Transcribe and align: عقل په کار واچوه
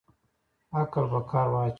عقل 0.81 1.05
په 1.11 1.19
کار 1.31 1.47
واچوه 1.51 1.69